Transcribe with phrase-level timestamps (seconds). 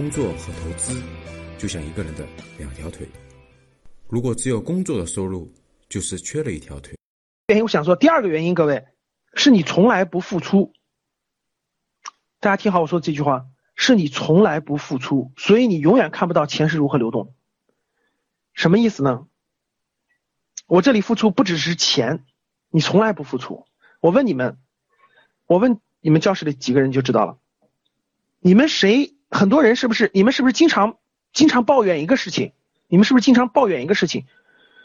[0.00, 0.98] 工作和投资
[1.58, 3.06] 就像一个人的两条腿，
[4.08, 5.52] 如果只有工作的收入，
[5.90, 6.96] 就是缺了一条腿。
[7.48, 8.86] 原因我想说，第二个原因，各位
[9.34, 10.72] 是你从来不付出。
[12.38, 13.44] 大家听好我说这句话，
[13.74, 17.34] 是你从来不付出，所以你永远看不到钱是如何流动。
[18.54, 19.26] 什么意思呢？
[20.66, 22.24] 我这里付出不只是钱，
[22.70, 23.66] 你从来不付出。
[24.00, 24.56] 我问你们，
[25.44, 27.38] 我问你们教室里几个人就知道了。
[28.38, 29.14] 你们谁？
[29.30, 30.10] 很多人是不是？
[30.12, 30.98] 你们是不是经常
[31.32, 32.52] 经常抱怨一个事情？
[32.88, 34.26] 你们是不是经常抱怨一个事情？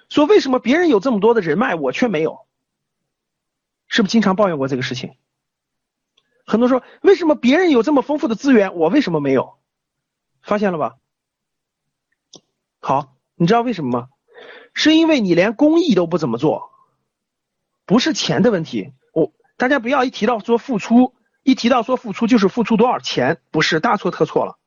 [0.10, 2.46] 说为什么别人有这么多的人脉，我却没有？
[3.88, 5.16] 是不是经常抱怨过这个事情？
[6.46, 9.58] 很多说为什么别人有这么丰富的资源，我为什么没有？
[10.44, 10.98] 发现了吧？
[12.80, 14.10] 好，你知道为什么吗？
[14.76, 16.70] 是因为你连公益都不怎么做，
[17.86, 18.94] 不是钱的问题。
[19.12, 21.16] 我大家不要一提到说付出。
[21.46, 24.58] 一提到说付出就是付出多少钱，不是大错特错了。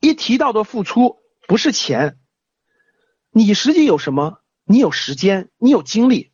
[0.00, 2.18] 一提到的付出不是钱，
[3.30, 4.40] 你实际有什么？
[4.64, 6.32] 你有时间，你有精力，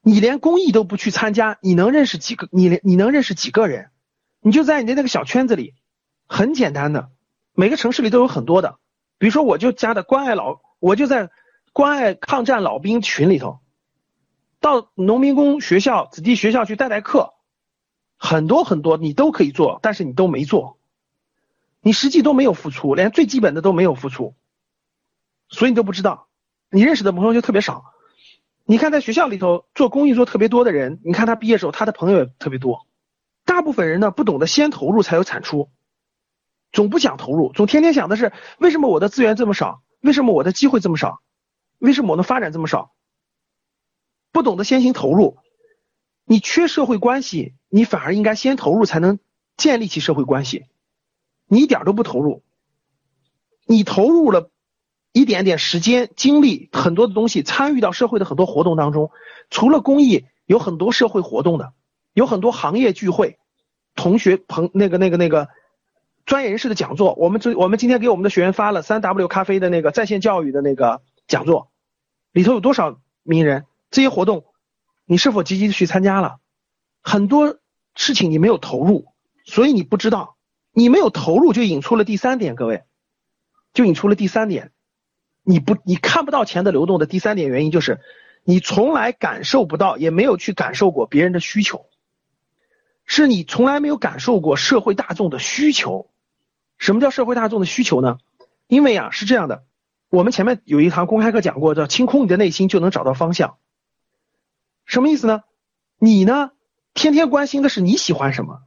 [0.00, 2.48] 你连公益都不去参加，你能认识几个？
[2.50, 3.90] 你连你能认识几个人？
[4.40, 5.74] 你就在你的那个小圈子里，
[6.26, 7.12] 很简单的，
[7.54, 8.80] 每个城市里都有很多的。
[9.18, 11.30] 比如说，我就加的关爱老，我就在
[11.72, 13.60] 关爱抗战老兵群里头，
[14.58, 17.34] 到农民工学校、子弟学校去带带课。
[18.24, 20.78] 很多很多你都可以做，但是你都没做，
[21.80, 24.36] 你实际都没有付出，连最基本的都没有付出，
[25.48, 26.28] 所以你都不知道。
[26.70, 27.84] 你认识的朋友就特别少。
[28.64, 32.86] 你看在学校里头做公益做特别多的人，你看他毕业时候他的朋友也特别多。
[33.44, 35.68] 大部分人呢不懂得先投入才有产出，
[36.70, 41.20] 总不想投入，总天天想的是为什么我的资源这么少，为什么我的机会这么少，
[41.80, 42.92] 为什么我的发展这么少，
[44.30, 45.38] 不懂得先行投入。
[46.32, 49.18] 你缺社会关系，你反而应该先投入，才能
[49.58, 50.64] 建立起社会关系。
[51.46, 52.42] 你一点都不投入，
[53.66, 54.50] 你投入了
[55.12, 59.10] 一点点时间、精力，很多的东西参与到社会的很多活动当中。
[59.50, 61.74] 除了公益，有很多社会活动的，
[62.14, 63.36] 有很多行业聚会、
[63.94, 65.50] 同学朋那个那个那个
[66.24, 67.12] 专业人士的讲座。
[67.16, 71.70] 我们这我们今天给我们的学员发了三 W 咖啡的那个在线教育的那个讲座，
[72.32, 73.66] 里头有多少名人？
[73.90, 74.46] 这些活动。
[75.04, 76.38] 你是否积极的去参加了？
[77.02, 77.58] 很多
[77.94, 79.06] 事情你没有投入，
[79.44, 80.36] 所以你不知道。
[80.74, 82.84] 你没有投入，就引出了第三点，各位，
[83.74, 84.72] 就引出了第三点。
[85.42, 88.00] 你不，你看不到钱的流动的第三点原因就是，
[88.42, 91.84] 你从来感受不到，也没有去感受过别人的需求，
[93.04, 96.08] 是你从来没有感受过社会大众的需求。
[96.78, 98.16] 什么叫社会大众的需求呢？
[98.66, 99.64] 因为啊，是这样的，
[100.08, 103.58] 我们前面有一堂公开课讲过，叫清空你的内心就能找到方向。
[104.92, 105.42] 什么意思呢？
[105.96, 106.50] 你呢？
[106.92, 108.60] 天天关心的是你喜欢什么？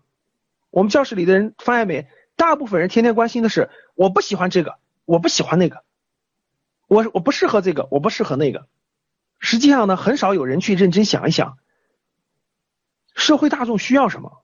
[0.71, 2.07] 我们教室里的人发现没？
[2.35, 5.83] 大部分人天天关心的是我不喜欢这个，我不喜欢那个，
[6.87, 8.65] 我我不适合这个，我不适合那个。
[9.37, 11.59] 实际上呢，很少有人去认真想一想，
[13.13, 14.41] 社会大众需要什么？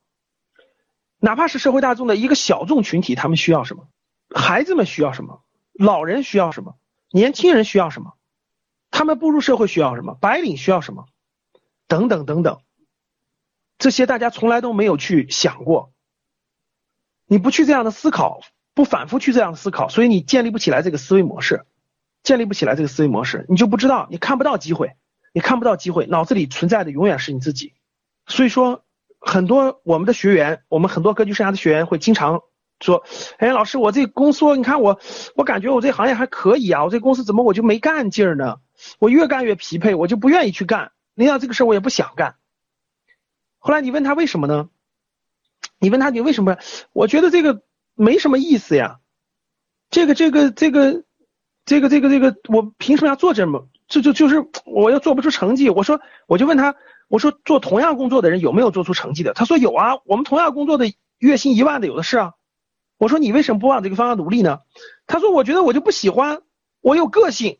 [1.18, 3.88] 哪怕是社会大众的一个小众群体，他们需要什么？
[4.36, 5.41] 孩子们需要什么？
[5.74, 6.75] 老人需要什么？
[7.09, 8.14] 年轻人需要什么？
[8.91, 10.14] 他们步入社会需要什么？
[10.22, 11.08] 白领需要什么？
[11.91, 12.62] 等等等等，
[13.78, 15.91] 这些大家从来都没有去想过。
[17.25, 18.40] 你不去这样的思考，
[18.74, 21.66] 不反复去这样的思考，所以你建立不起来这个思维模式，
[22.24, 24.94] 建立不起来这个思维模式，你就不知道，你看不到机会，
[25.34, 27.74] 你看不到机会，脑子里存在的永远是你自己。
[28.25, 28.85] 所以说，
[29.19, 32.40] 很多我们的学员，我们很多格局生涯的学员会经常
[32.79, 33.03] 说
[33.38, 34.97] ：“哎，老师，我这公司，你看我，
[35.35, 38.59] 我感觉我这行业还可以啊，我这公司怎么我就没干劲儿呢？
[38.97, 42.36] 我越干越疲惫，我就不愿意去干。”领导这个事我也不想干。
[43.59, 44.70] 后来你问他为什么呢？
[45.78, 46.58] 你问他你为什么？
[46.94, 47.62] 我觉得这个
[47.94, 49.00] 没什么意思呀。
[49.92, 51.04] 这个这个这个
[51.64, 53.68] 这个这个这个，我凭什么要做这么？
[53.88, 55.70] 这就就是我又做不出成绩。
[55.70, 56.76] 我说我就问他，
[57.08, 59.34] 我说做同样工作的人有没有做出成绩的？
[59.34, 62.34] 他说有啊，我们同样工作的月薪一万的有的是啊。
[62.97, 64.59] 我说你为什么不往这个方向努力呢？
[65.06, 66.41] 他说我觉得我就不喜欢，
[66.79, 67.59] 我有个性，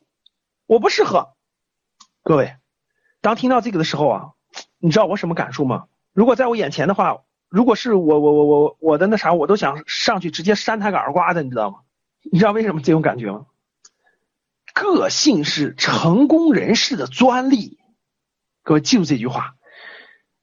[0.66, 1.34] 我不适合。
[2.24, 2.56] 各位。
[3.22, 4.30] 当听到这个的时候啊，
[4.78, 5.86] 你知道我什么感受吗？
[6.12, 11.78] 如果在我眼前的话，如果是我我我我我的那啥，我都想上去直接扇他个耳刮子，你知道吗？
[12.30, 13.46] 你知道为什么这种感觉吗？
[14.74, 17.78] 个性是成功人士的专利，
[18.62, 19.54] 各位记住这句话。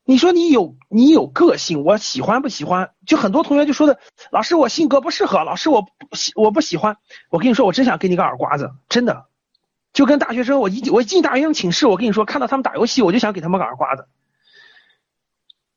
[0.06, 2.92] 你说你有你有个性，我喜欢不喜欢？
[3.06, 4.00] 就很多同学就说的，
[4.32, 6.98] 老师我性格不适合，老师我喜我不喜欢。
[7.30, 9.29] 我跟你说，我真想给你个耳刮子，真的。
[10.00, 14.08] 就跟大学生，我一我一进大学生寝室，我跟你说，看到他们打游戏，我就想给他们个耳刮子。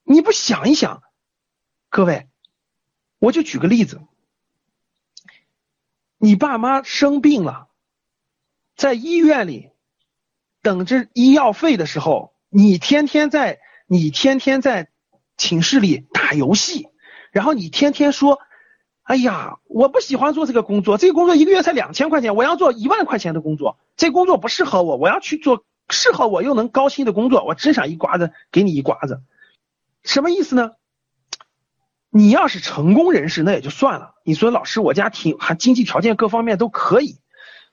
[0.05, 1.03] 你不想一想，
[1.89, 2.29] 各位，
[3.19, 4.01] 我就举个例子，
[6.19, 7.67] 你爸妈生病了，
[8.77, 9.71] 在医院里
[10.63, 13.59] 等着医药费的时候，你天天在
[13.89, 14.89] 你天天在
[15.37, 16.91] 寝室里打游戏，
[17.33, 18.39] 然后你天天说，
[19.03, 29.21] 哎呀，我不喜欢做这个工作，这个工作一个月才两千块钱，我要做一万块钱的工作，这工作不适合我，我要去做适合我又能高薪的工作，我真想一刮子给你一刮子，
[30.05, 30.73] 什么意思呢？
[32.15, 34.15] 你要是成功人士，那也就算了。
[34.23, 37.17] 你说老师，我家挺还经济条件各方面都可以，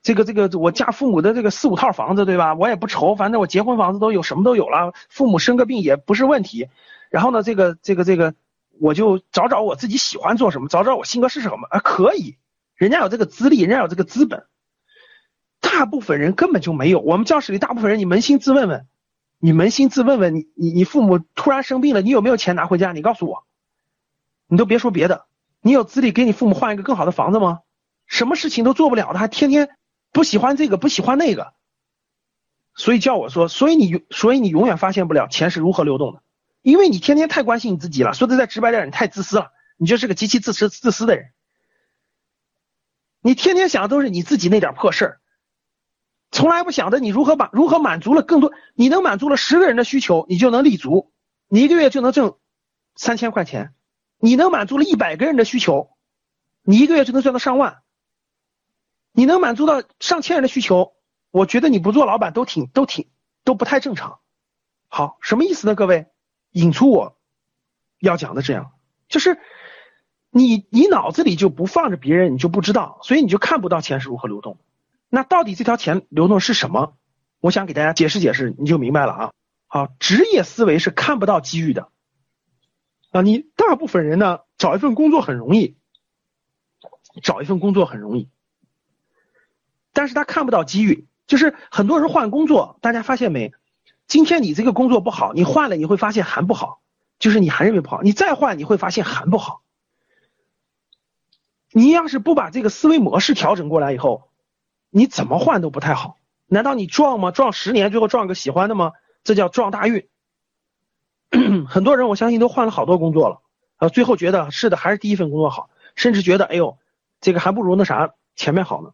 [0.02, 2.54] 这个这个我家父母的这个四五套房子，对吧？
[2.54, 4.94] 我也不愁，反正我结婚房子都有，什么都有了。
[5.10, 6.68] 父母生个病也不是问题。
[7.10, 8.34] 然后呢，这个这个这个，
[8.80, 11.80] 我就找找我自己喜欢做什么，找找我性格是什么啊？
[11.80, 12.38] 可以，
[12.74, 14.46] 人家有这个资历，人家有这个资本。
[15.60, 17.00] 大部分人根本就没有。
[17.00, 18.86] 我们教室里大部分人，你扪心自问问，
[19.38, 22.92] 你扪心自问问，你你你父母突然生病了，你有没有钱拿回家？
[22.92, 23.44] 你告诉我。
[24.48, 25.26] 你都别说别的，
[25.60, 27.60] 你有资历给你父母换一个更好的房子吗？
[28.06, 29.68] 什么事情都做不了的，还天天
[30.10, 31.52] 不喜欢这个不喜欢那个，
[32.74, 36.22] 所以叫我说，所以你所以你永远发现不了钱是如何流动的，
[36.62, 38.12] 因为你天天太关心你自己了。
[38.12, 41.32] 说的再直白点，你太自私了，你就是个极其自私自私的人。
[43.20, 45.20] 你天天想的都是你自己那点破事儿，
[46.30, 51.12] 从来不想着你如何把如何满足了更多，你能满足了十个人的需求，你就能立足，
[51.48, 52.36] 你一个月就能挣
[52.94, 53.74] 三千块钱。
[54.22, 55.96] 你能满足了一百个人的需求，
[56.60, 57.78] 你一个月就能赚到上万。
[59.12, 60.92] 你能满足到上千人的需求，
[61.30, 63.08] 我觉得你不做老板都挺都挺
[63.44, 64.20] 都不太正常。
[64.88, 65.74] 好，什么意思呢？
[65.74, 66.09] 各位，
[66.52, 67.16] 引出我
[67.98, 68.72] 要讲的这样，
[69.08, 69.38] 就是
[70.30, 74.58] 你你脑子里就不放着别人，你就不知道，所以你就看不到钱是如何流动。
[75.08, 76.96] 那到底这条钱流动是什么？
[77.40, 79.32] 我想给大家解释解释，你就明白了啊。
[79.66, 81.88] 好，职业思维是看不到机遇的。
[83.10, 85.76] 啊，你大部分人呢，找一份工作很容易，
[87.22, 88.28] 找一份工作很容易，
[89.92, 91.06] 但是他看不到机遇。
[91.26, 93.52] 就是很多人换工作，大家发现没？
[94.10, 96.80] 今天你这个工作不好，你换了你会发现还不好，
[97.20, 99.62] 就是你还认为不好，你再换你会发现还不好。
[101.70, 104.28] 你要是不把这个思维模式调整过来以后，
[104.90, 106.16] 你怎么换都不太好。
[106.46, 107.30] 难道你撞吗？
[107.30, 108.94] 撞十年最后撞个喜欢的吗？
[109.22, 110.08] 这叫撞大运。
[111.68, 113.40] 很多人我相信都换了好多工作了，
[113.78, 116.78] 呃，最后觉得是的，还是第一份工作好，甚至觉得哎呦，
[117.20, 118.90] 这个还不如那啥前面好呢。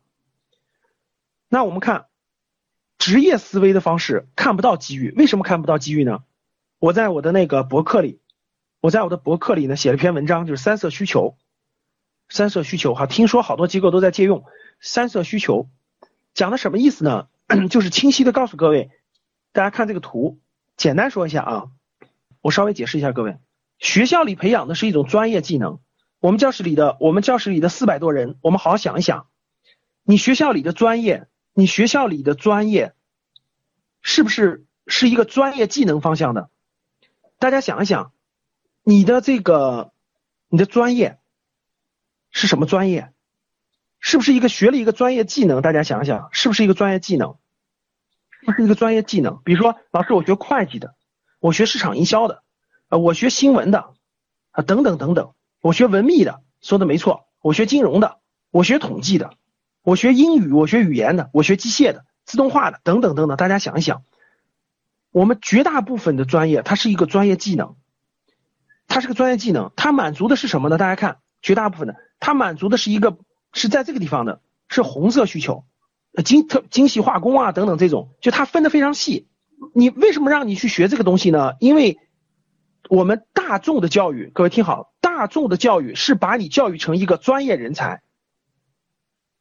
[1.48, 2.04] 那我们看
[2.98, 6.24] 职业思维的方式，看不到机遇，为什么看不到机遇呢？
[6.78, 8.20] 我在我的那个博客里，
[8.80, 11.36] 我在我的博客里呢写了篇文章，就是三色需求，
[12.28, 14.44] 三色需求哈，听说好多机构都在借用
[14.80, 15.68] 三色需求，
[16.34, 17.28] 讲的什么意思呢？
[17.70, 18.90] 就是清晰的告诉各位，
[19.52, 20.40] 大家看这个图，
[20.76, 21.68] 简单说一下啊。
[22.42, 23.38] 我稍微解释一下，各位，
[23.78, 25.80] 学校里培养的是一种专业技能。
[26.18, 29.28] 我们教室里的我们教室里的四百多人，我们好好想一想，
[30.02, 31.28] 你学校里的专业，
[31.58, 32.92] 你学校里的专业，
[34.02, 36.50] 是不是是一个专业技能方向的？
[37.38, 38.12] 大家想一想，
[38.82, 39.90] 你的这个
[40.48, 41.18] 你的专业
[42.30, 43.10] 是什么专业？
[44.00, 45.62] 是不是一个学了一个专业技能？
[45.62, 47.38] 大家想一想，是不是一个专业技能？
[48.40, 49.40] 是不是一个专业技能？
[49.42, 50.94] 比如说，老师，我学会计的。
[51.38, 52.42] 我学市场营销的，
[52.90, 53.94] 呃，我学新闻的，
[54.50, 59.32] 啊，等等等等，我学文秘的，说的没错，我学金融的，我学统计的，
[59.86, 63.36] 我学英语，我学语言的，我学机械的，自动化的，等等等等。
[63.36, 64.02] 大家想一想，
[65.12, 67.76] 我们绝大部分的专业，它是一个专业技能，
[68.88, 70.76] 它是个专业技能，它满足的是什么呢？
[70.76, 73.16] 大家看，绝大部分的，它满足的是一个
[73.52, 75.64] 是在这个地方的，是红色需求，
[76.24, 79.28] 精特精细化工啊等等这种，就它分的非常细。
[79.72, 81.52] 你为什么让你去学这个东西呢？
[81.60, 82.00] 因为
[82.88, 88.02] 我们大众的教育，各位听好，大众的教育是把你教育成一个专业人才。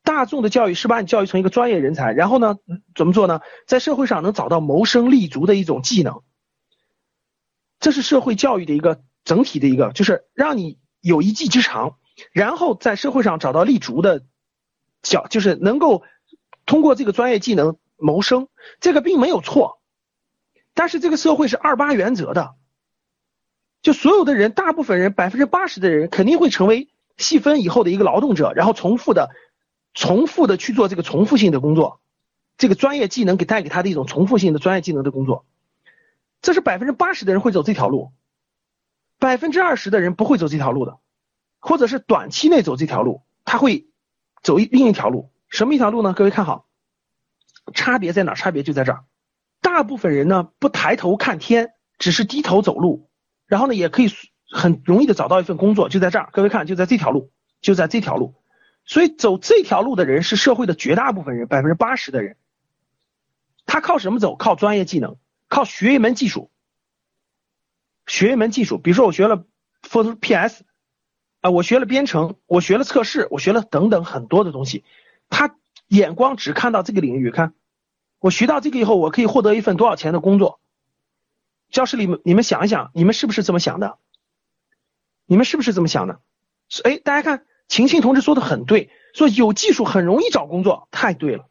[0.06, 2.56] 大众的教育是把你教育成一个专业人才，然后呢，
[2.96, 3.42] 怎么做呢？
[3.68, 6.22] 在社会上能找到谋生立足的一种技能。
[7.80, 11.98] 这是社会教育的一个整体的一个，就是让你有一技之长，
[12.32, 14.24] 然后在社会上找到立足的
[15.02, 16.04] 教，就是能够
[16.66, 18.48] 通过这个专业技能谋生，
[18.80, 19.82] 这个并没有错。
[20.74, 22.56] 但是这个社会是二八原则的，
[23.82, 29.30] 就所有的人，大部分人，百分之八十的人肯定会成为细分以后的一个劳动者，然后重复的、
[29.96, 32.02] 重复的去做这个重复性的工作，
[32.58, 35.46] 这个专业技能给带给他的一种重复性的专业技能的工作，
[36.42, 38.12] 这是百分之八十的人会走这条路，
[39.18, 40.98] 百分之二十的人不会走这条路的，
[41.60, 43.88] 或者是短期内走这条路，他会
[44.44, 46.14] 走另一条路，什么一条路呢？
[46.14, 46.68] 各位看好，
[47.74, 48.34] 差别在哪？
[48.36, 49.06] 差别就在这儿。
[49.62, 53.10] 大部分人呢不抬头看天，只是低头走路，
[53.48, 54.10] 然后呢也可以
[54.52, 56.30] 很容易的找到一份工作，就在这儿。
[56.34, 58.36] 各位看，就在这条路，就在这条路。
[58.86, 62.38] 所以走这条路的人是社会的绝大部分人，百分之八十的人。
[63.66, 64.36] 他靠什么走？
[64.36, 66.52] 靠专业技能，靠学一门技术。
[68.06, 69.44] 学一门技术，比如说我学了
[69.82, 70.64] Photo PS，
[71.42, 74.84] 啊，我学了编程，我学了测试，我学了等等很多的东西。
[75.30, 77.56] 他眼光只看到这个领域，看
[78.20, 80.60] 我学到这个以后，我可以获得一份多少钱的工作。
[81.72, 83.98] 教室里面，你们想一想，你们是不是这么想的？
[85.26, 86.22] 你们是不是这么想的？
[86.84, 91.46] 哎，大家看，晴晴同志说的很对，说有技术很容易找工作，太对了。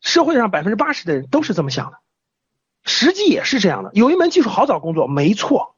[0.00, 1.98] 社会上百分之八十的人都是这么想的，
[2.84, 3.90] 实际也是这样的。
[3.94, 5.76] 有一门技术好找工作，没错，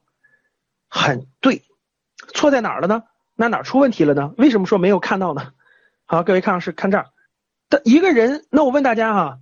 [0.89, 1.63] 很对。
[2.33, 3.03] 错在哪儿了呢？
[3.35, 4.33] 那哪出问题了呢？
[4.39, 5.53] 为什么说没有看到呢？
[6.07, 7.11] 好，各位看老师看这儿
[7.69, 8.47] 的一个人。
[8.51, 9.39] 那我问大家哈，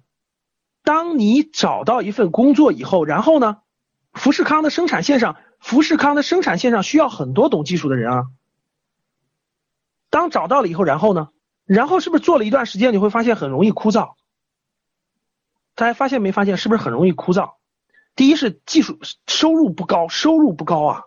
[0.82, 3.58] 当你找到一份工作以后，然后呢，
[4.14, 8.24] 富士康的生产线上，富士康的生产线上需要很多懂技术的人啊。
[10.12, 11.30] 当找到了以后，然后呢？
[11.64, 14.12] 然后是不是做了一段时间，你会发现很容易枯燥？
[15.74, 17.54] 大家发现没发现，是不是很容易枯燥？
[18.14, 21.04] 第一是技术收入不高，收入不高啊，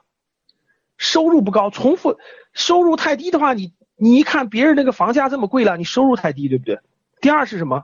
[0.97, 2.17] 收入不高，重复
[2.51, 6.79] 收入太低的话，你你一看别人那个房价这么贵了，你收入太低，对不对？
[7.21, 7.83] 第二是什么？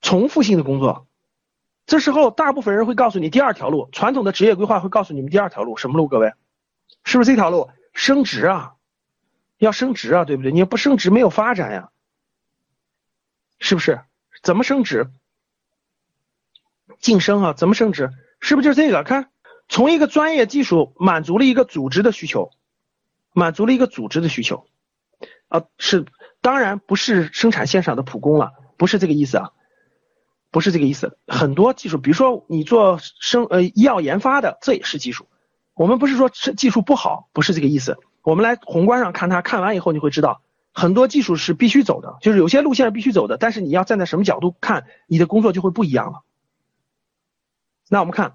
[0.00, 1.06] 重复性的工作，
[1.86, 6.08] 这时候大部分人会告诉你第二条路，传统的职业规划会告诉你们第二条路什么路？
[6.08, 6.32] 各位，
[7.04, 7.70] 是不是这条路？
[7.92, 8.74] 升职啊，
[9.58, 10.52] 要升职啊，对不对？
[10.52, 11.90] 你要不升职没有发展呀，
[13.58, 14.00] 是不是？
[14.42, 15.10] 怎么升职？
[17.00, 18.10] 晋升啊，怎么升职？
[18.40, 19.02] 是不是就这个？
[19.02, 19.30] 看，
[19.68, 22.50] 从一个专业技术满足了一个组织的需求，
[23.32, 24.66] 满足了一个组织的需求
[25.48, 26.04] 啊，是
[26.40, 29.52] 当然不是生产线上的普工了，不是这个意思啊，
[30.50, 31.18] 不是这个意思。
[31.26, 35.28] 很多技术，比如说你做生呃医药研发的，这也是技术。
[35.74, 37.98] 我们不是说技术不好，不是这个意思。
[38.26, 40.42] 我们来宏观上看它，看完以后你会知道，
[40.72, 46.22] 很多技术是必须走的，就是有些路线是必须走的，但是你要站在什么角度看，你的工作就会不一样了。
[47.88, 48.34] 那我们看，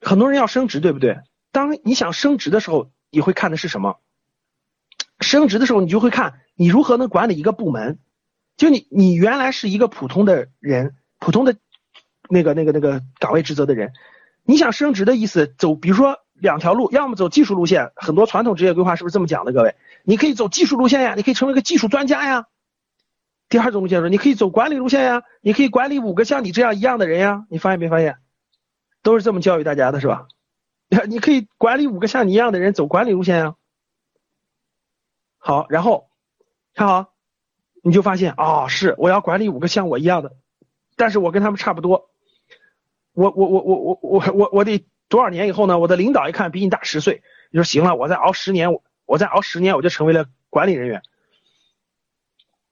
[0.00, 1.20] 很多人要升职，对不对？
[1.52, 4.00] 当你想升职的时候，你会看的是什么？
[5.20, 8.00] 升职的时候，你就会看你如何能管理一个部门。
[8.56, 11.54] 就你，你原来是一个普通的人，普通的
[12.28, 13.92] 那个、那个、那个岗位职责的人，
[14.42, 19.52] 你想升职的意思，走，比如说两条路，要么走技术路线，很多传统职业规划是不是这么讲的？
[19.52, 22.46] 各位，你可以走技术路线呀，你可以成为个技术专家呀。
[23.48, 28.16] 第二种路线说，你可以走管理路线呀，你可以管理五个像你这样一样的人呀，你发现没发现？
[29.02, 30.26] 都是这么教育大家的，是吧？
[31.06, 33.54] 你可以管理五个像你一样的人，走管理路线呀。
[35.38, 36.08] 好，然后
[36.74, 37.12] 看好，
[37.84, 40.32] 你就发现啊，是我要管理五个像我一样的，
[40.96, 42.10] 但是我跟他们差不多。
[43.14, 45.78] 我我我我我我我我得多少年以后呢？
[45.78, 48.70] 我的领导一看比你大十岁，你说行了，我再熬十年，
[49.04, 51.02] 我再熬十年，我就成为了管理人员。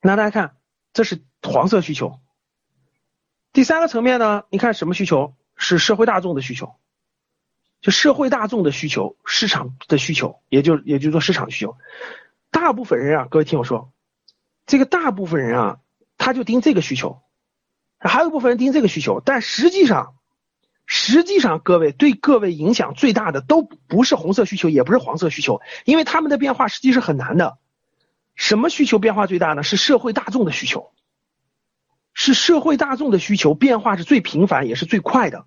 [0.00, 0.56] 那大家看。
[0.92, 2.18] 这是黄色需求。
[3.52, 4.42] 第三个层面呢？
[4.50, 5.36] 你看什么需求？
[5.54, 6.74] 是社会大众的需求，
[7.80, 11.76] 就社会大众的需求，市场的需求，也就也就是说市场需求。
[12.50, 13.92] 大部分人啊，各位听我说，
[14.66, 15.80] 这个大部分人啊，
[16.18, 17.22] 他就盯这个需求，
[18.00, 19.20] 还有一部分人盯这个需求。
[19.24, 20.16] 但实际上，
[20.92, 27.58] 实际上各位对各位影响最大的都不是红色需求，也不是黄色需求，因为他们的变化实际是很难的。
[28.34, 29.62] 什么需求变化最大呢？
[29.62, 30.90] 是社会大众的需求，
[32.12, 35.46] 是社会大众的需求变化是最频繁也是最快的，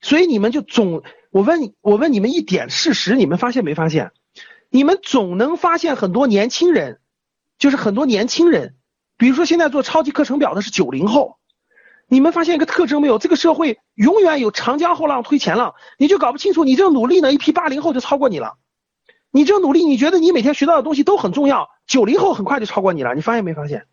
[0.00, 4.12] 所以你们就总我问我问你们一点事实，你们发现没发现？
[4.70, 7.00] 你们总能发现很多年轻人，
[7.58, 8.76] 就是很多年轻人，
[9.18, 11.36] 比如说现在做超级课程表的是九零后，
[12.06, 13.18] 你们发现一个特征没有？
[13.18, 18.56] 这个社会永远有长江后浪推前浪，你就搞不清楚，你这努力呢，一批八零后就超过你了。
[19.30, 23.14] 你这努力，你觉得你每天学到的东西都很重要，九零后很快就超过你了。
[23.14, 23.86] 你发现没发现？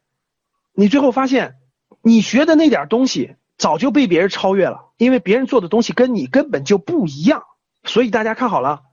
[0.73, 1.55] 你最后发现，
[2.01, 7.43] 你学的那点东西早就被别人超越了，因为别人做的东西跟你根本就不一样。
[7.83, 8.83] 所以大家看好了，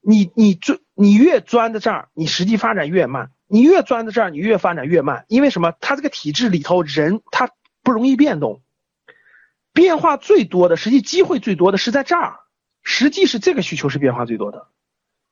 [0.00, 5.24] 你你钻你越钻在这儿，你实际发展越慢；你越钻在这儿，你越发展越慢。
[5.26, 5.72] 因为什么？
[5.80, 7.50] 他这个体制里头人他
[7.88, 8.60] 不容易变动，
[9.72, 12.40] 变化最多的，实际机会最多的是在这儿，
[12.82, 14.68] 实际是这个需求是变化最多的。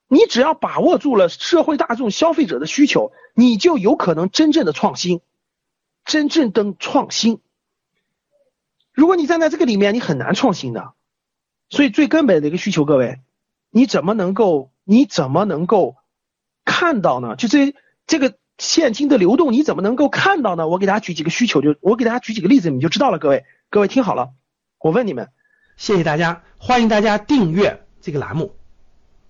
[0.08, 5.20] 你只要把握住了社会大众消费者的需求，你就有可能真正的创新，
[6.06, 7.42] 真正的创新。
[8.94, 10.94] 如果你站在这个里面，你很难创新的。
[11.68, 13.20] 所以最根本的一个需求，各位，
[13.68, 15.96] 你怎么能够，你怎么能够
[16.64, 17.36] 看到呢？
[17.36, 17.74] 就这
[18.06, 20.66] 这个现金的流动，你怎么能够看到呢？
[20.66, 23.18] 我给大家举几个需求，就我给大家举几个例子，你就知道了。
[23.18, 24.32] 各位，各位听好了，
[24.78, 25.30] 我问你们，
[25.76, 28.54] 谢谢大家，欢迎大家订阅这个栏目。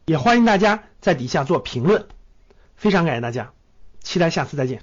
[0.06, 2.06] 也欢迎大家在底下做评论。
[2.76, 3.52] 非常感谢大家，
[4.00, 4.83] 期待下次再见。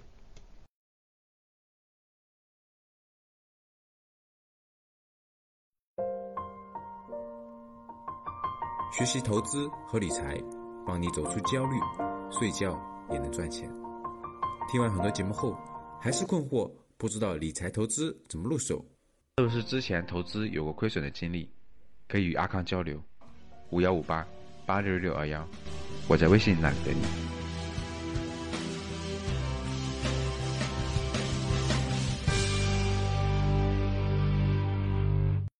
[8.92, 10.38] 学习投资和理财，
[10.86, 11.80] 帮你走出焦虑，
[12.30, 12.78] 睡觉
[13.10, 13.83] 也能赚钱。
[14.72, 15.58] 听完很多节目后，
[16.01, 18.84] 还是困惑，不知道理财投资怎么入手？
[19.38, 21.50] 是不是之前投资有过亏损的经历？
[22.08, 23.01] 可以与阿康交流，
[23.70, 24.25] 五幺五八
[24.65, 25.48] 八六六二幺，
[26.08, 27.43] 我在微信那里等你。